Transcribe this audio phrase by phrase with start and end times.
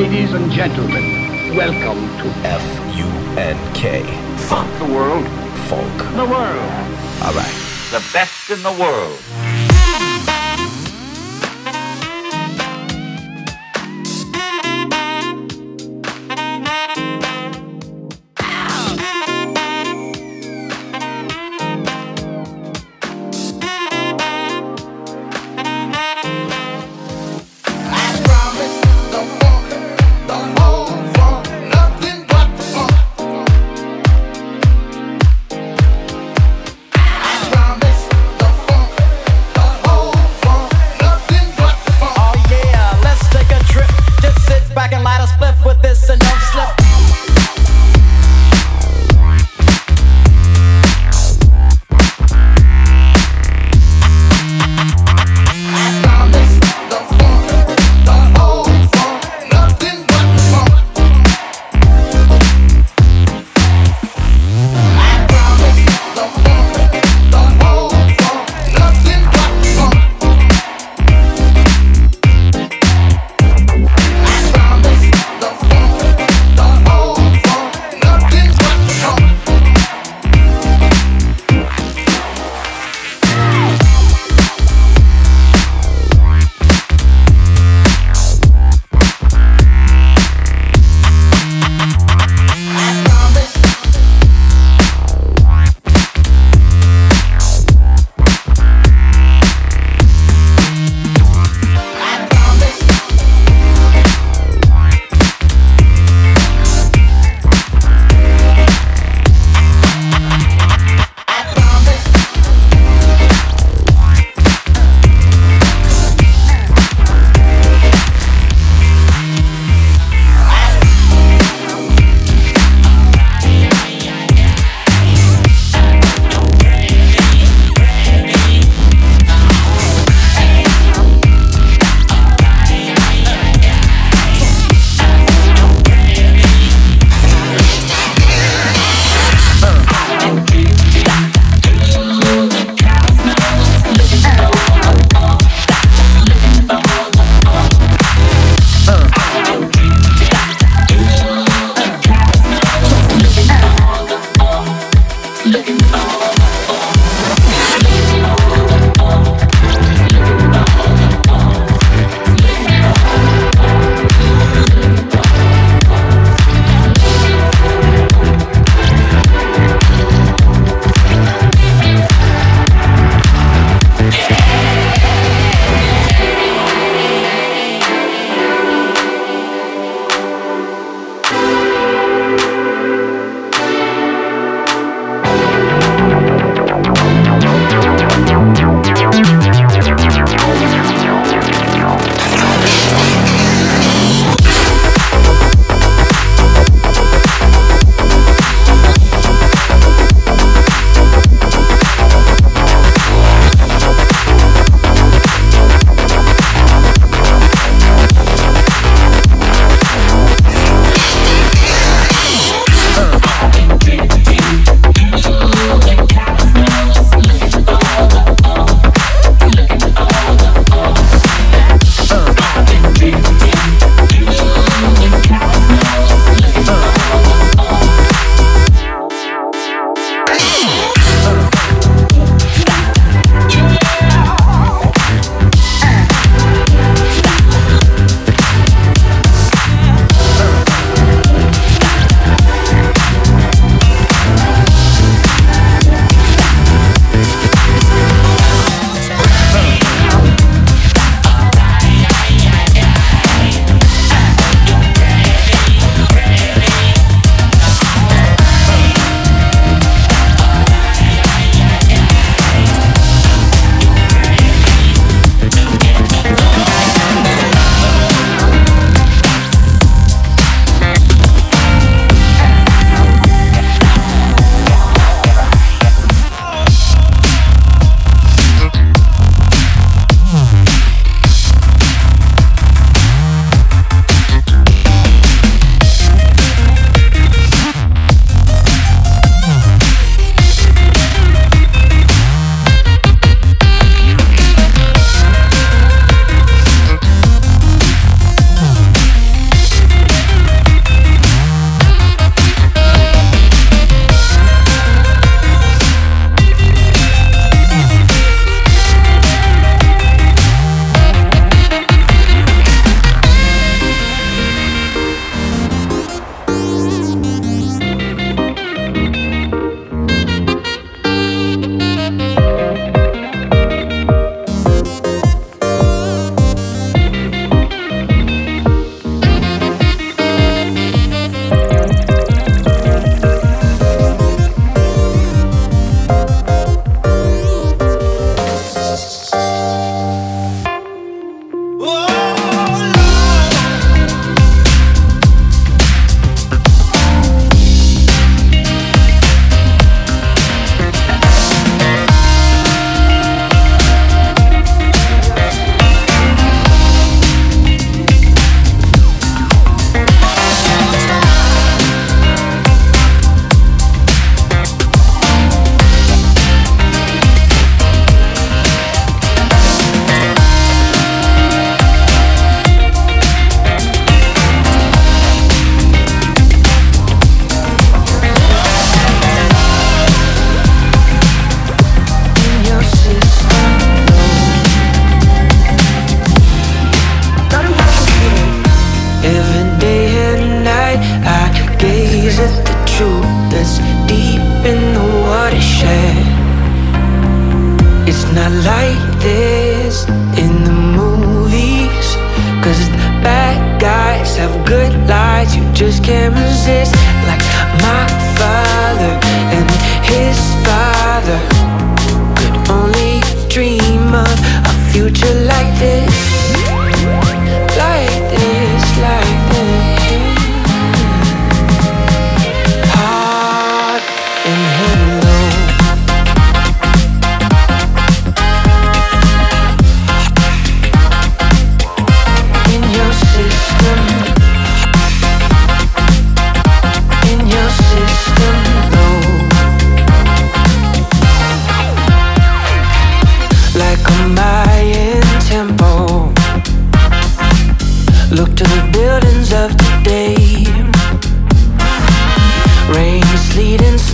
[0.00, 4.02] Ladies and gentlemen, welcome to F-U-N-K.
[4.48, 5.26] Funk the world.
[5.68, 5.98] Folk.
[6.16, 6.70] The world.
[7.22, 7.54] All right.
[7.90, 9.49] The best in the world.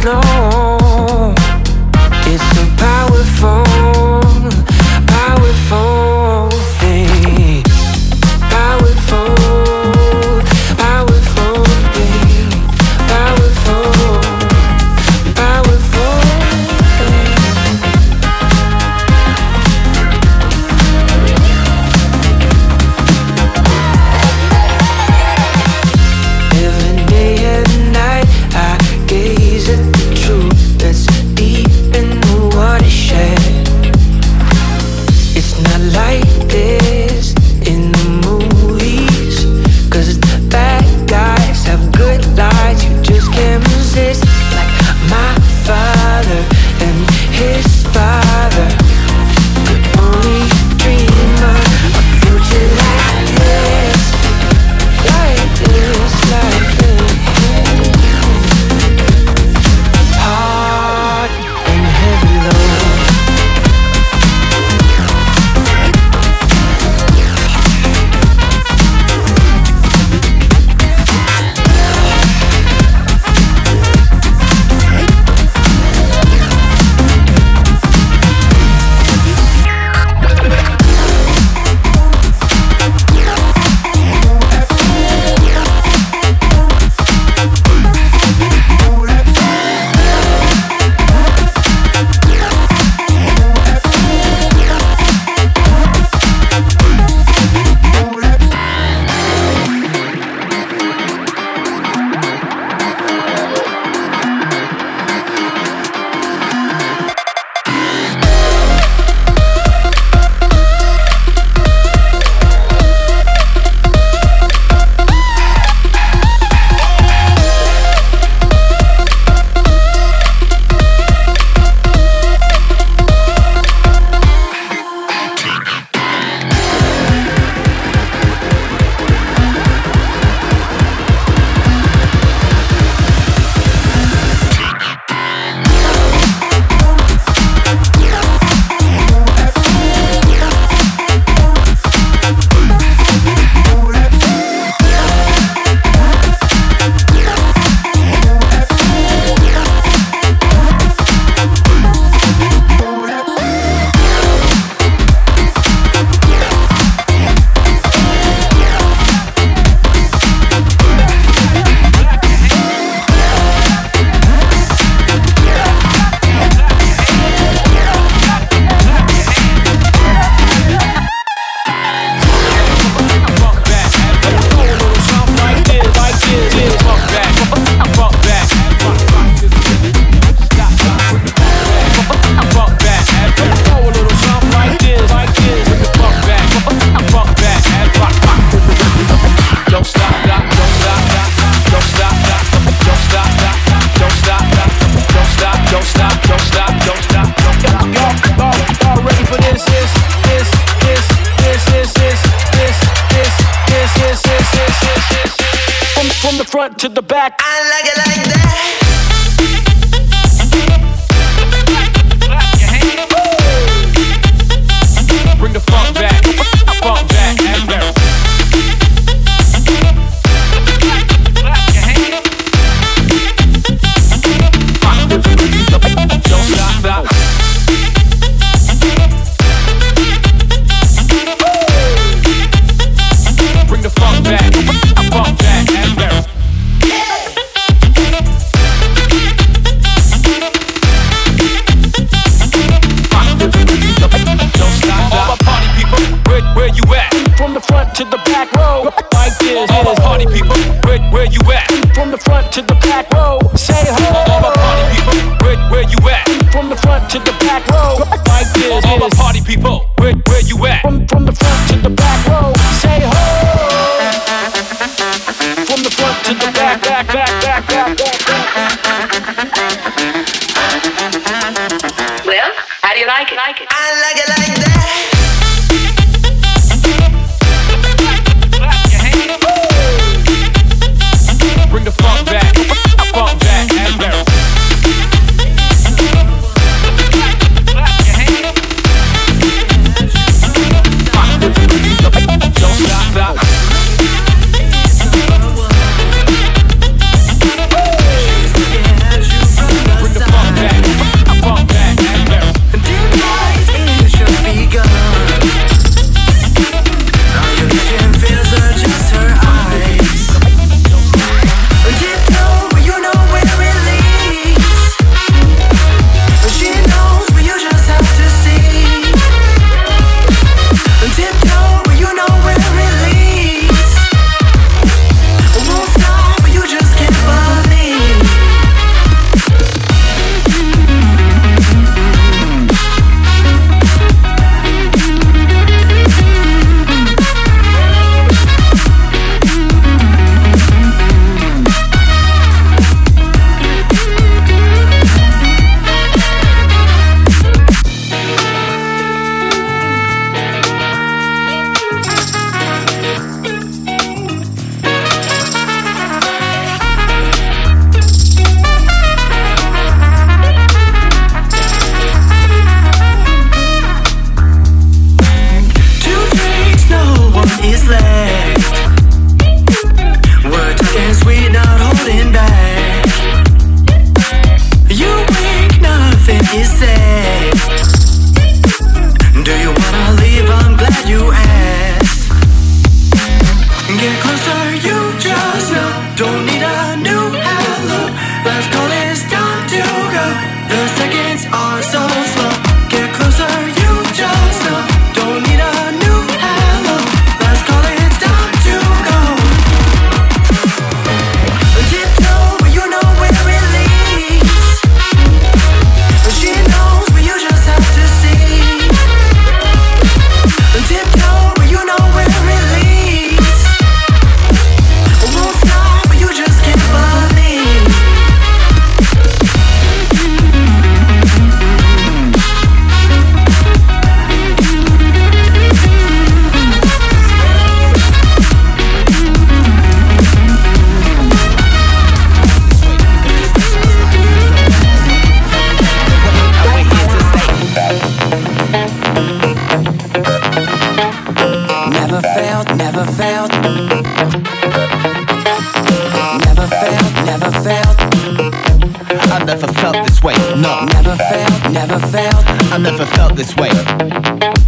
[0.07, 0.76] know.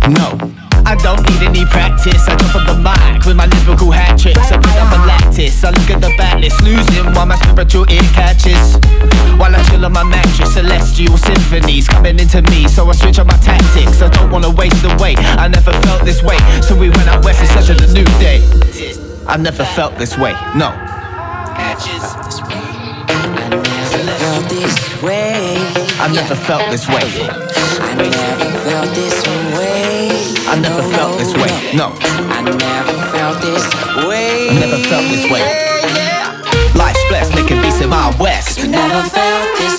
[0.08, 0.32] No.
[0.88, 2.26] I don't need any practice.
[2.28, 4.50] I jump on the mic with my lyrical hat tricks.
[4.50, 5.62] I put up a lattice.
[5.62, 8.78] I look at the backlist, losing while my spiritual ear catches.
[9.36, 12.66] While I chill on my mattress, celestial symphonies coming into me.
[12.68, 14.00] So I switch on my tactics.
[14.00, 15.14] I don't wanna waste away.
[15.36, 16.38] I never felt this way.
[16.62, 18.40] So we went out west, it's such a new day.
[19.26, 20.72] I never felt this way, no.
[20.72, 22.40] I never felt
[24.48, 25.58] this way.
[26.00, 27.04] I never felt this way.
[27.88, 29.16] I never felt this
[29.56, 30.10] way.
[30.46, 31.96] I never felt this way, no.
[32.28, 33.64] I never felt this
[34.06, 34.50] way.
[34.50, 35.40] I never felt this way.
[36.74, 38.58] Life's blessed, making beats in my west.
[38.68, 39.77] Never felt this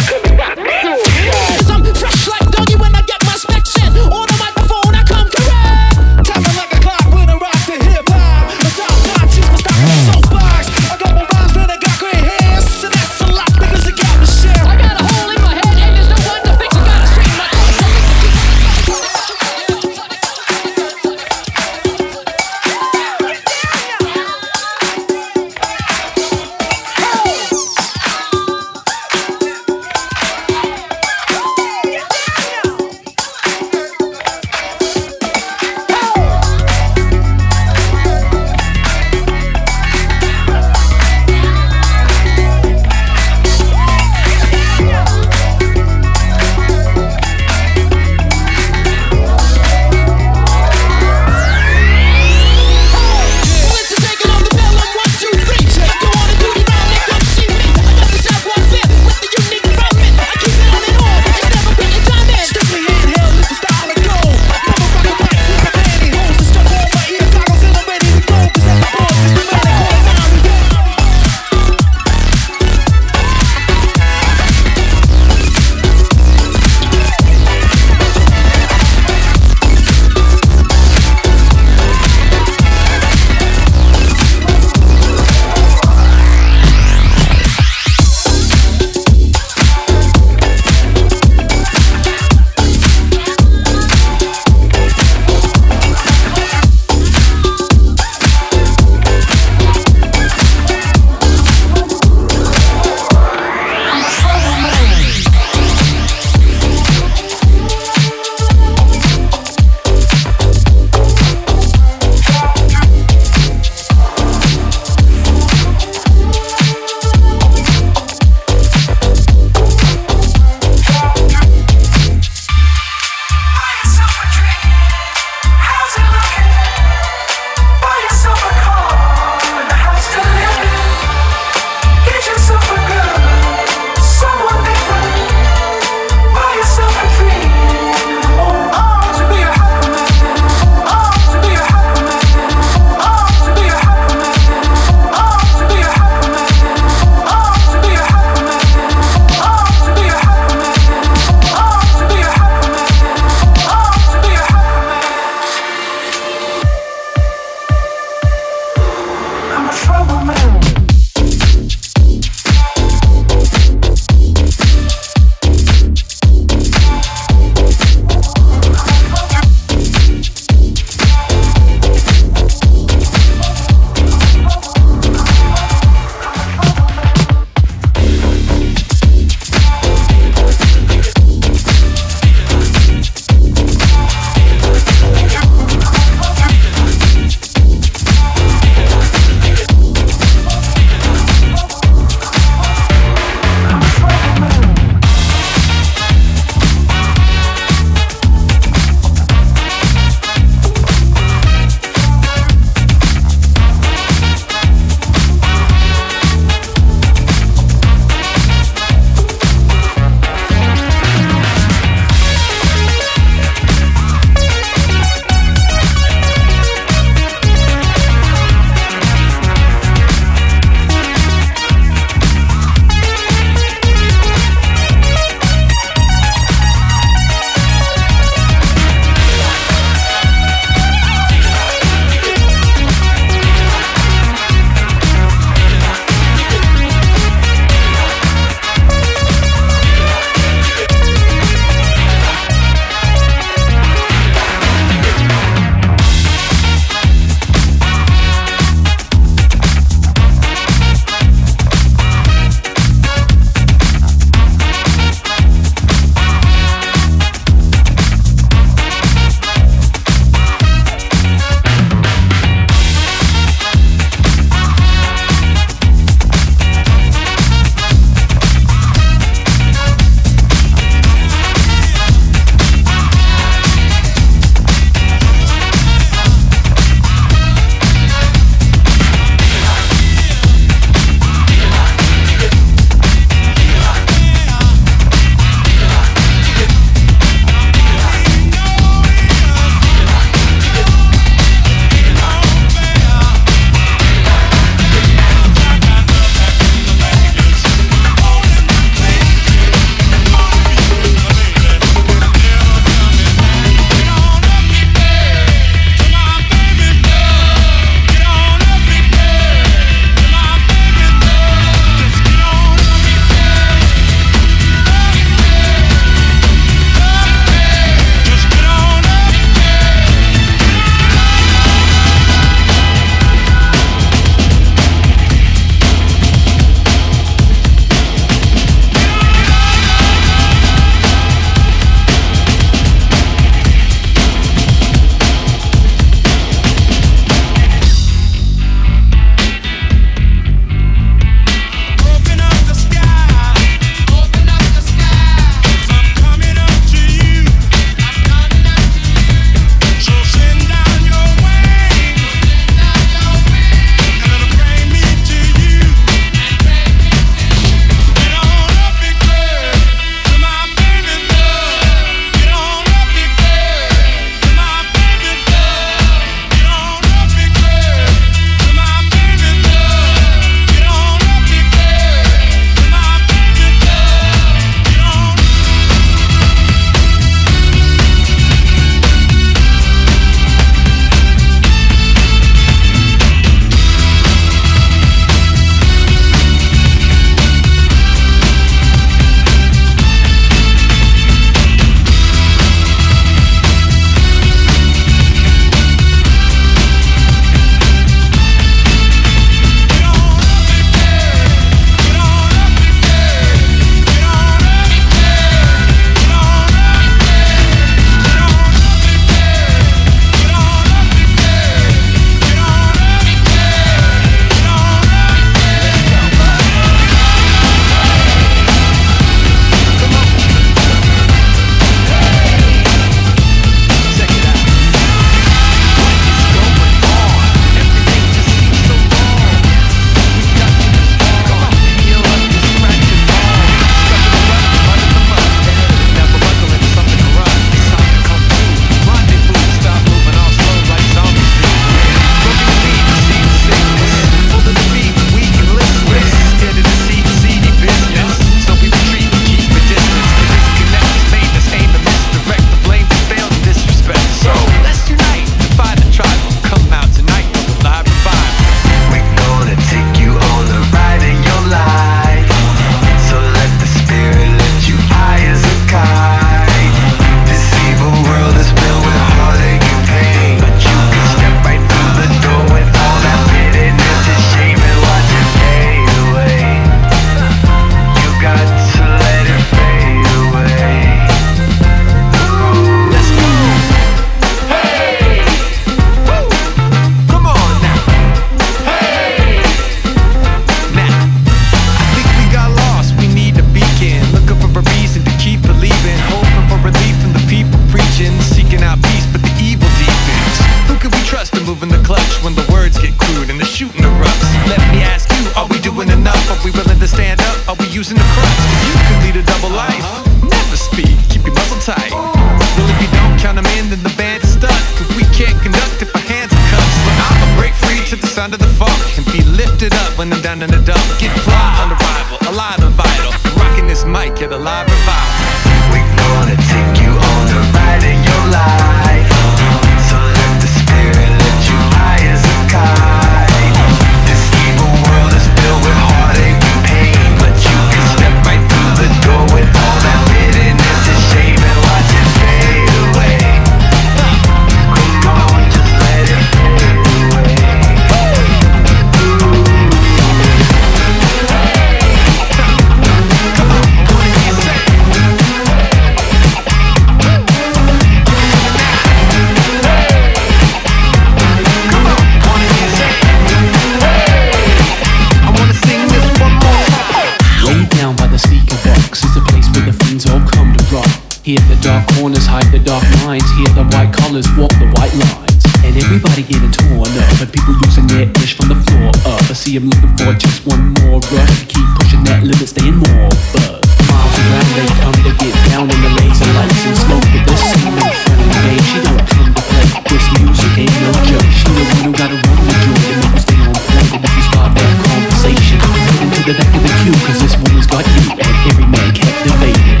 [597.40, 600.00] This woman's got you and every man captivated.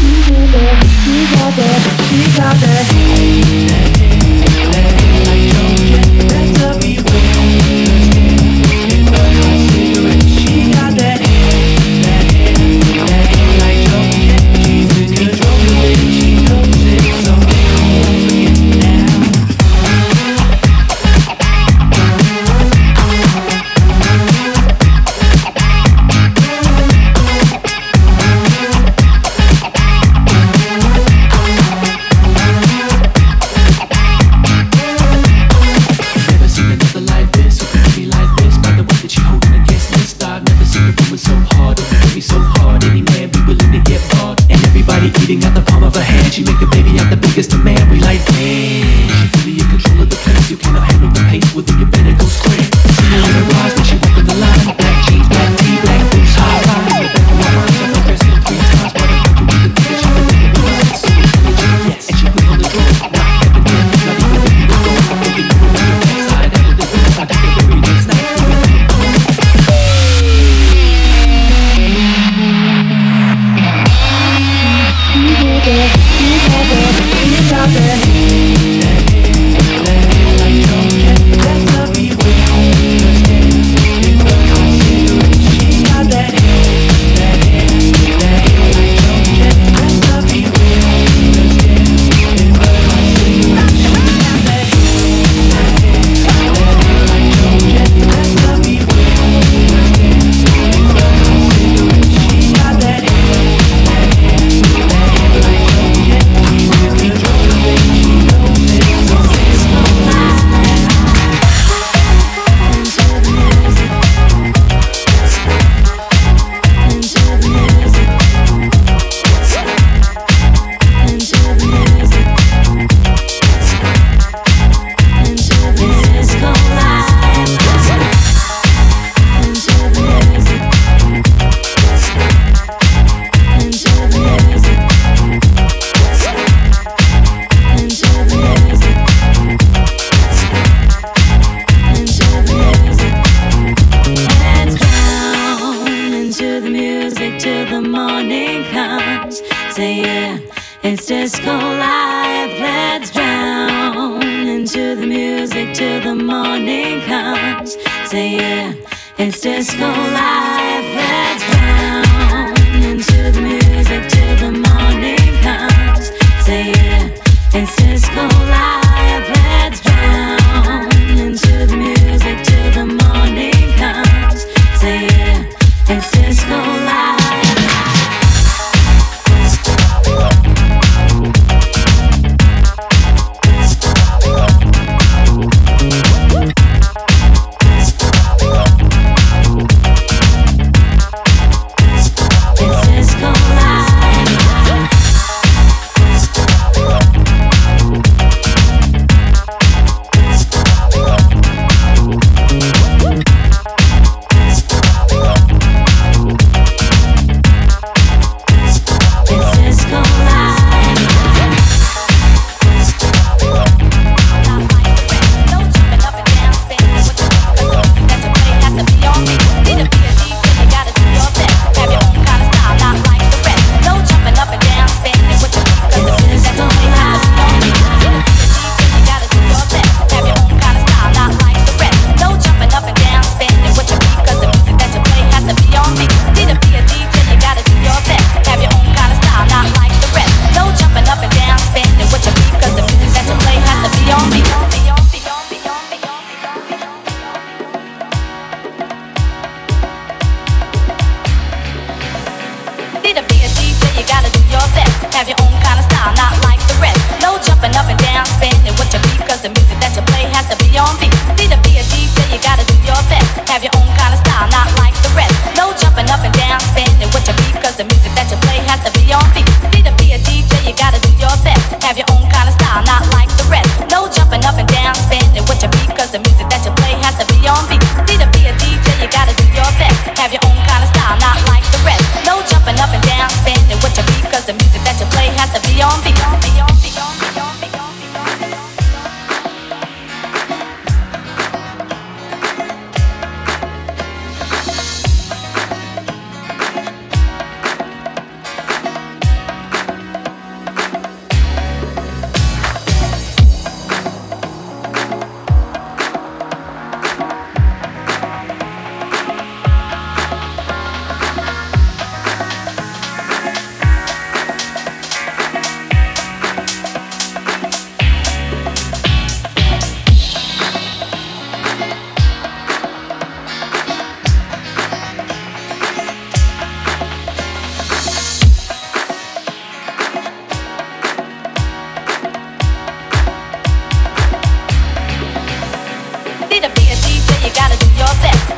[0.00, 4.03] She got that, she got that, she got that.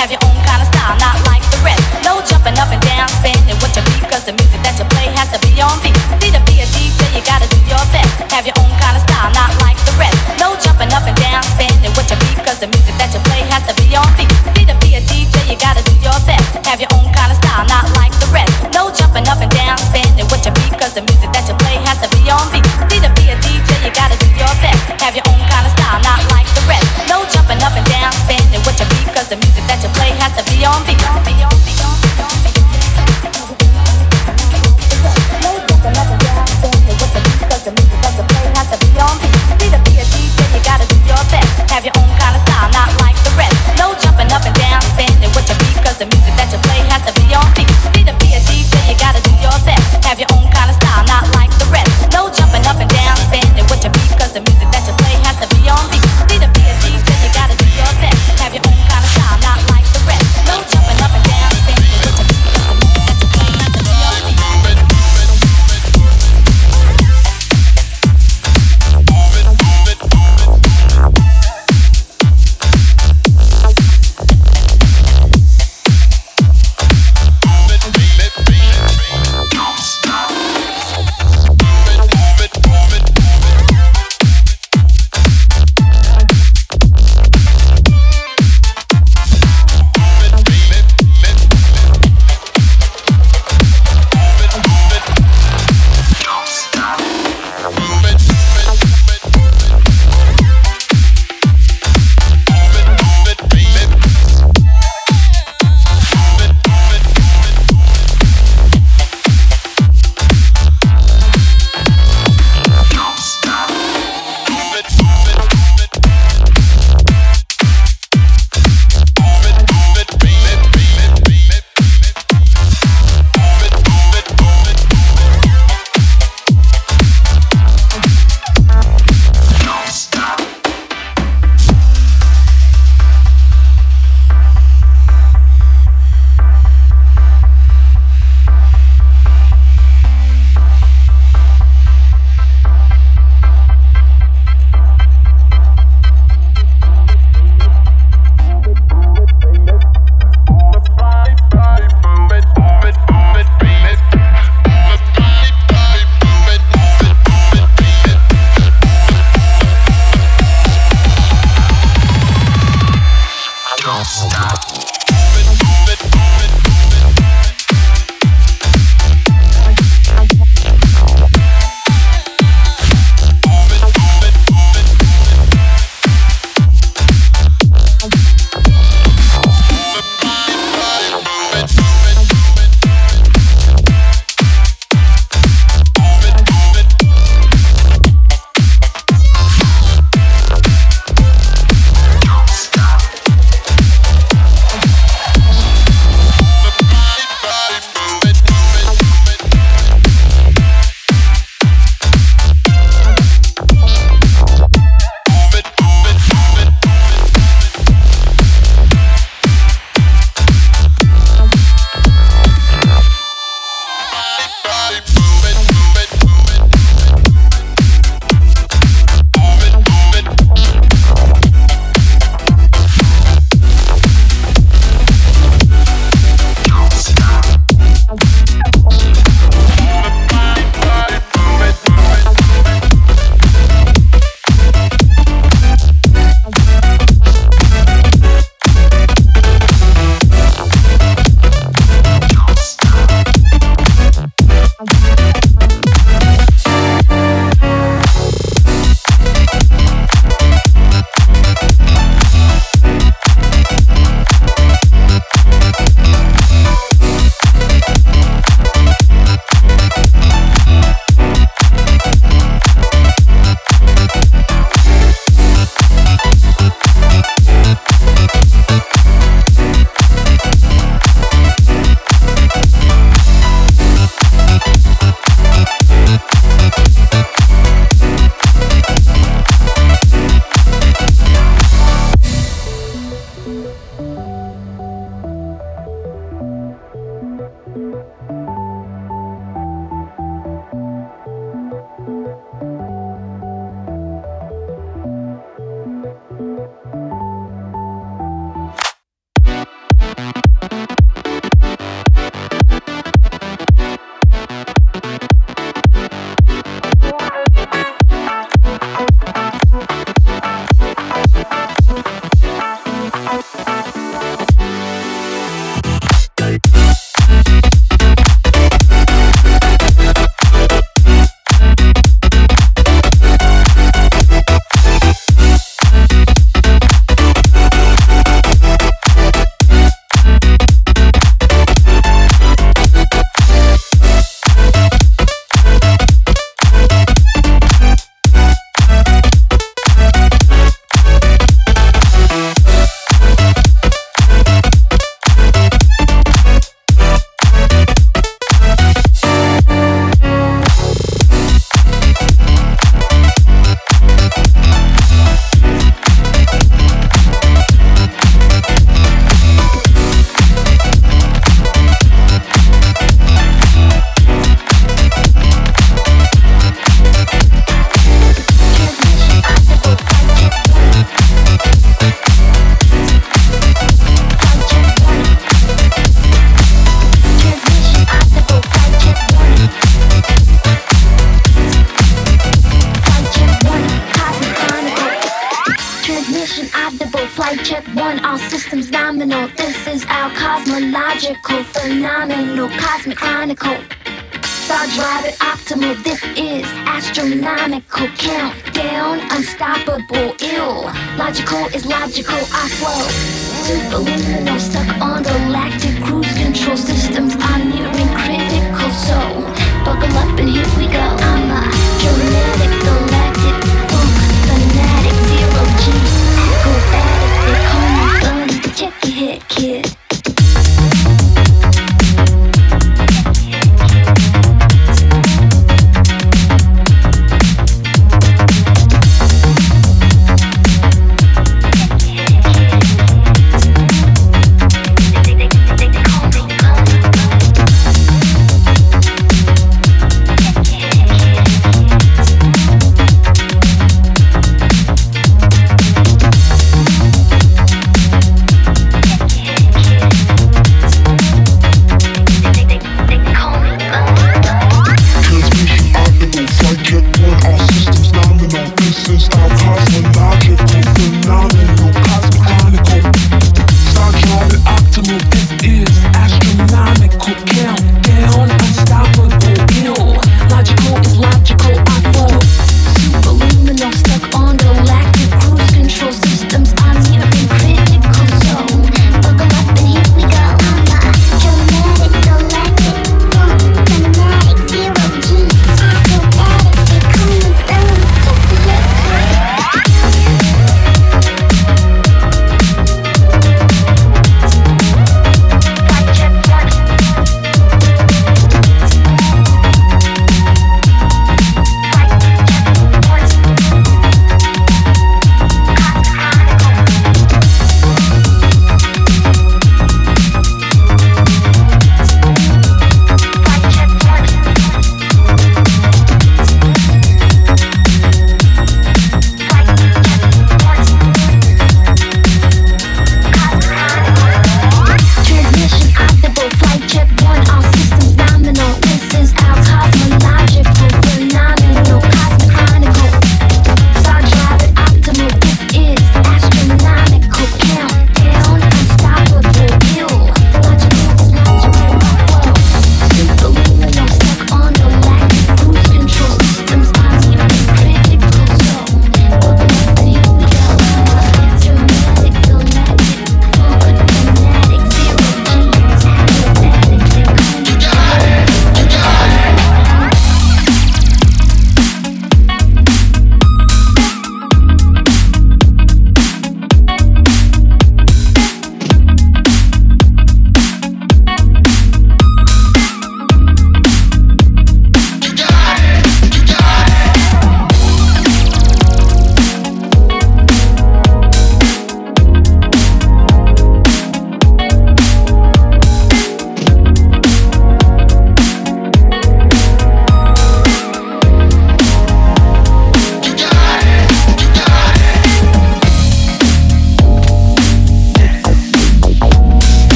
[0.00, 0.59] แอบอย่าองการ